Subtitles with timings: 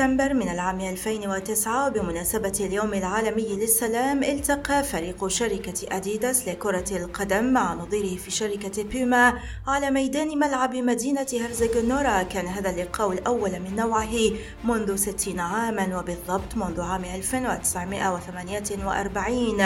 [0.00, 7.74] سبتمبر من العام 2009 بمناسبة اليوم العالمي للسلام التقى فريق شركة أديداس لكرة القدم مع
[7.74, 14.14] نظيره في شركة بيوما على ميدان ملعب مدينة هرزغنورا كان هذا اللقاء الأول من نوعه
[14.64, 19.60] منذ 60 عاما وبالضبط منذ عام 1948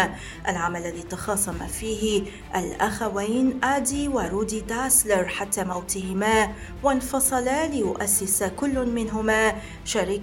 [0.49, 2.23] العام الذي تخاصم فيه
[2.57, 9.55] الأخوين آدي ورودي داسلر حتى موتهما وانفصلا ليؤسس كل منهما.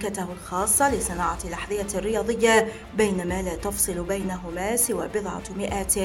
[0.01, 5.97] شركته الخاصة لصناعة الأحذية الرياضية بينما لا تفصل بينهما سوى بضعة مئات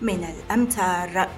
[0.00, 1.28] من الأمتار.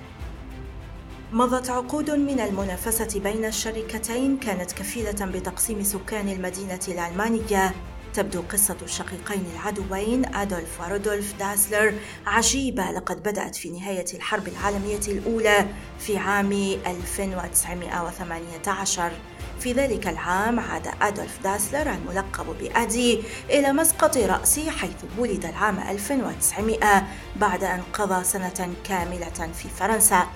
[1.32, 7.74] مضت عقود من المنافسة بين الشركتين كانت كفيلة بتقسيم سكان المدينة الألمانية.
[8.14, 11.94] تبدو قصة الشقيقين العدوين أدولف ورودولف داسلر
[12.26, 15.66] عجيبة لقد بدأت في نهاية الحرب العالمية الأولى
[15.98, 16.52] في عام
[16.86, 19.12] 1918
[19.62, 27.04] في ذلك العام عاد أدولف داسلر الملقب بأدي إلى مسقط رأسه حيث ولد العام 1900
[27.36, 30.26] بعد أن قضى سنة كاملة في فرنسا.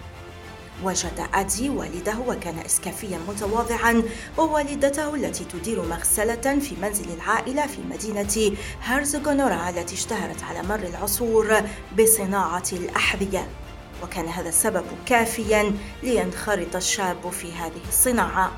[0.84, 4.02] وجد أدي والده وكان إسكافيا متواضعا
[4.38, 11.60] ووالدته التي تدير مغسلة في منزل العائلة في مدينة هرزغونورا التي اشتهرت على مر العصور
[11.98, 13.48] بصناعة الأحذية.
[14.02, 18.52] وكان هذا السبب كافيا لينخرط الشاب في هذه الصناعة.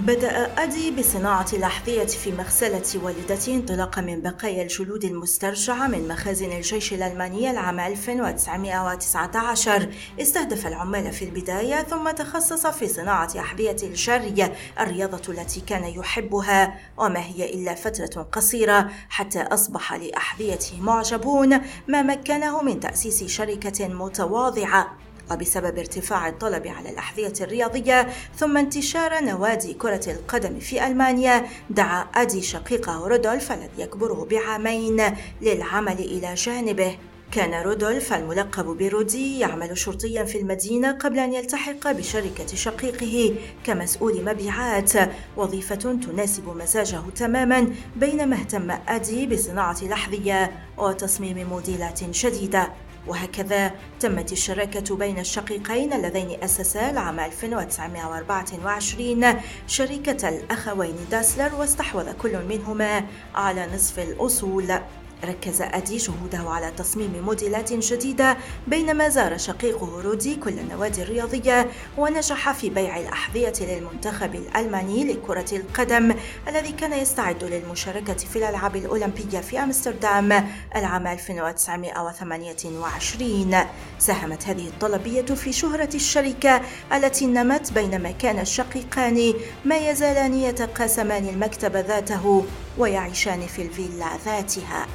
[0.00, 6.92] بدأ أدي بصناعة الأحذية في مغسلة والدته انطلاقا من بقايا الجلود المسترجعة من مخازن الجيش
[6.92, 9.88] الألماني العام 1919
[10.20, 17.20] استهدف العمال في البداية ثم تخصص في صناعة أحذية الجري الرياضة التي كان يحبها وما
[17.20, 25.07] هي إلا فترة قصيرة حتى أصبح لأحذيته معجبون ما مكنه من تأسيس شركة متواضعة.
[25.30, 32.42] وبسبب ارتفاع الطلب على الأحذية الرياضية ثم انتشار نوادي كرة القدم في ألمانيا دعا أدي
[32.42, 35.02] شقيقه رودولف الذي يكبره بعامين
[35.42, 36.98] للعمل إلى جانبه.
[37.32, 43.34] كان رودولف الملقب برودي يعمل شرطيا في المدينة قبل أن يلتحق بشركة شقيقه
[43.64, 44.92] كمسؤول مبيعات.
[45.36, 52.68] وظيفة تناسب مزاجه تماما بينما اهتم أدي بصناعة الأحذية وتصميم موديلات جديدة
[53.08, 59.34] وهكذا تمت الشراكة بين الشقيقين اللذين أسسا العام 1924
[59.66, 63.04] شركة الأخوين داسلر واستحوذ كل منهما
[63.34, 64.78] على نصف الأصول.
[65.24, 68.36] ركز أدي جهوده على تصميم موديلات جديدة
[68.66, 76.14] بينما زار شقيقه رودي كل النوادي الرياضية ونجح في بيع الأحذية للمنتخب الألماني لكرة القدم
[76.48, 83.56] الذي كان يستعد للمشاركة في الألعاب الأولمبية في أمستردام العام 1928
[83.98, 86.60] ساهمت هذه الطلبية في شهرة الشركة
[86.92, 89.34] التي نمت بينما كان الشقيقان
[89.64, 92.44] ما يزالان يتقاسمان المكتب ذاته
[92.78, 94.86] ويعيشان في الفيلا ذاتها.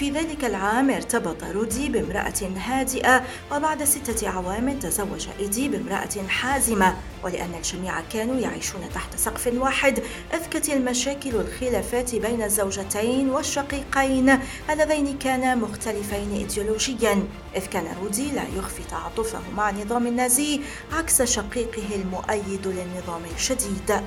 [0.00, 6.96] في ذلك العام ارتبط رودي بامرأة هادئة وبعد ستة أعوام تزوج إيدي بامرأة حازمة.
[7.24, 10.02] ولأن الجميع كانوا يعيشون تحت سقف واحد
[10.34, 14.38] أذكت المشاكل والخلافات بين الزوجتين والشقيقين
[14.70, 17.22] اللذين كانا مختلفين إيديولوجيا.
[17.56, 20.60] إذ كان رودي لا يخفي تعاطفه مع النظام النازي
[20.92, 24.02] عكس شقيقه المؤيد للنظام الشديد.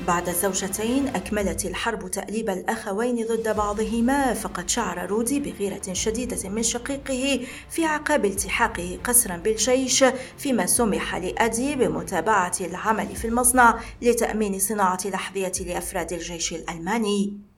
[0.00, 7.46] بعد زوجتين أكملت الحرب تأليب الأخوين ضد بعضهما فقد شعر رودي بغيرة شديدة من شقيقه
[7.70, 10.04] في عقاب التحاقه قسرا بالجيش
[10.38, 17.55] فيما سمح لأدي بمتابعة العمل في المصنع لتأمين صناعة الأحذية لأفراد الجيش الألماني.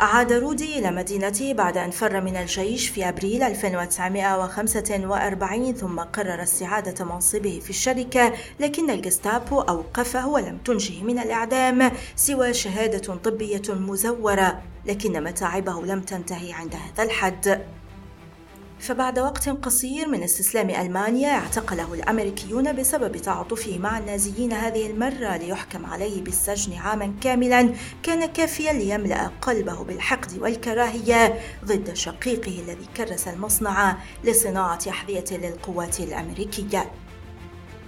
[0.00, 7.04] عاد رودي إلى مدينته بعد أن فر من الجيش في أبريل 1945 ثم قرر استعادة
[7.04, 15.24] منصبه في الشركة لكن الجستابو أوقفه ولم تنجه من الإعدام سوى شهادة طبية مزورة لكن
[15.24, 17.60] متاعبه لم تنتهي عند هذا الحد.
[18.80, 25.86] فبعد وقت قصير من استسلام ألمانيا اعتقله الأمريكيون بسبب تعاطفه مع النازيين هذه المرة ليحكم
[25.86, 27.74] عليه بالسجن عاما كاملا.
[28.02, 36.90] كان كافيا ليملأ قلبه بالحقد والكراهية ضد شقيقه الذي كرس المصنع لصناعة أحذية للقوات الأمريكية.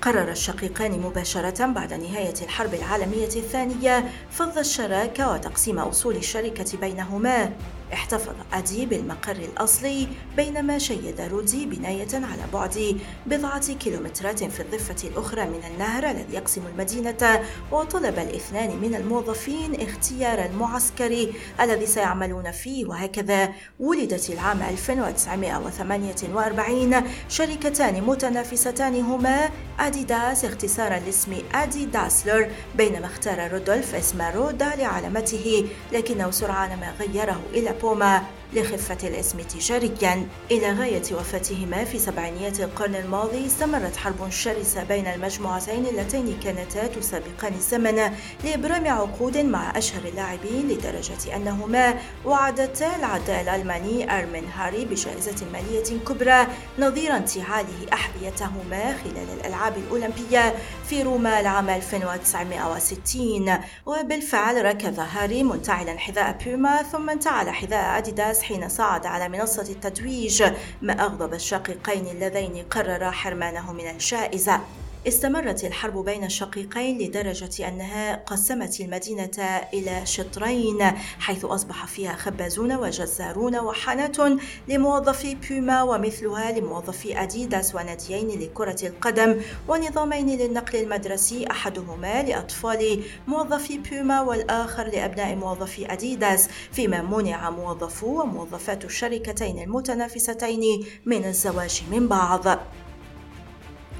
[0.02, 7.52] قرر الشقيقان مباشرة بعد نهاية الحرب العالمية الثانية فض الشراكة وتقسيم أصول الشركة بينهما.
[7.92, 15.44] احتفظ أدي بالمقر الأصلي بينما شيد رودي بناية على بعد بضعة كيلومترات في الضفة الأخرى
[15.44, 17.42] من النهر الذي يقسم المدينة
[17.72, 22.86] وطلب الاثنان من الموظفين اختيار المعسكر الذي سيعملون فيه.
[22.86, 23.48] وهكذا
[23.80, 29.50] ولدت العام 1948 شركتان متنافستان هما
[29.80, 37.40] أديداس اختصارا لاسم أدي داسلر بينما اختار رودولف اسم رودا لعلامته لكنه سرعان ما غيره
[37.54, 38.20] إلى 朋友们
[38.52, 45.86] لخفة الاسم تجاريا إلى غاية وفاتهما في سبعينيات القرن الماضي استمرت حرب شرسة بين المجموعتين
[45.86, 48.12] اللتين كانتا تسابقان الزمن
[48.44, 56.46] لإبرام عقود مع أشهر اللاعبين لدرجة أنهما وعدتا العداء الألماني أرمين هاري بجائزة مالية كبرى
[56.78, 60.54] نظير انتعاله أحذيتهما خلال الألعاب الأولمبية
[60.88, 68.68] في روما العام 1960 وبالفعل ركض هاري منتعلا حذاء بيوما ثم انتعل حذاء أديداس حين
[68.68, 70.44] صعد على منصة التتويج
[70.82, 74.60] ما أغضب الشقيقين اللذين قررا حرمانه من الجائزة.
[75.08, 80.82] استمرت الحرب بين الشقيقين لدرجة أنها قسمت المدينة إلى شطرين
[81.20, 84.38] حيث أصبح فيها خبازون وجزارون وحانة
[84.68, 94.20] لموظفي بيوما ومثلها لموظفي أديداس وناديين لكرة القدم ونظامين للنقل المدرسي أحدهما لأطفال موظفي بيوما
[94.20, 102.58] والآخر لأبناء موظفي أديداس فيما منع موظفو وموظفات الشركتين المتنافستين من الزواج من بعض.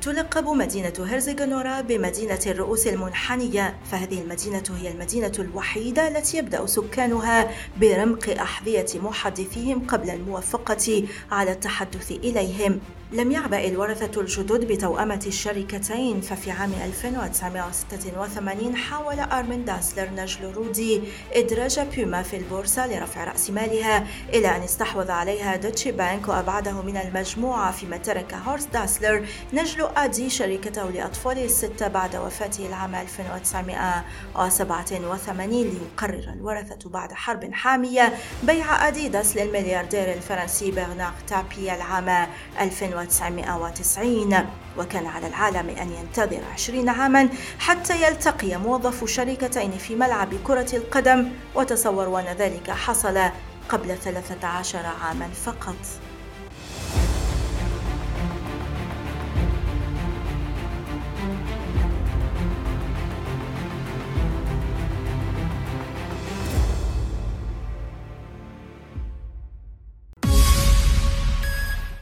[0.02, 3.78] تلقب مدينة هرزغنورا بمدينة الرؤوس المنحنية.
[3.90, 7.50] فهذه المدينة هي المدينة الوحيدة التي يبدأ سكانها
[7.80, 12.80] برمق أحذية محدثيهم قبل الموافقة على التحدث إليهم.
[13.12, 21.02] لم يعبأ الورثة الجدد بتوأمة الشركتين ففي عام 1986 حاول أرمين داسلر نجل رودي
[21.32, 26.96] إدراج بيوما في البورصة لرفع رأس مالها إلى أن استحوذ عليها دوتشي بانك وأبعده من
[26.96, 36.32] المجموعة فيما ترك هورست داسلر نجل أدي شركته لأطفاله الستة بعد وفاته العام 1987 ليقرر
[36.34, 38.12] الورثة بعد حرب حامية
[38.42, 42.26] بيع أديداس للملياردير الفرنسي برنار تابي العام
[42.60, 44.46] 2000 1990
[44.78, 47.28] وكان على العالم أن ينتظر 20 عاما
[47.58, 53.20] حتى يلتقي موظف شركتين في ملعب كرة القدم وتصور وأن ذلك حصل
[53.68, 55.76] قبل 13 عاما فقط.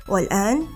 [0.09, 0.76] والآن